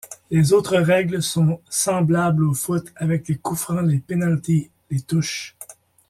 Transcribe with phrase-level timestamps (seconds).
[0.31, 5.55] Les autres règles sont semblables au foot avec les coup-francs, les pénalty, les touches.